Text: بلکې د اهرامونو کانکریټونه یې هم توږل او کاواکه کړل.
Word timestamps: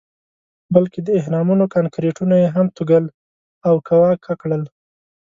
بلکې 0.73 0.99
د 1.03 1.09
اهرامونو 1.21 1.63
کانکریټونه 1.75 2.35
یې 2.41 2.47
هم 2.55 2.65
توږل 2.75 3.05
او 3.67 3.75
کاواکه 3.87 4.33
کړل. 4.41 4.63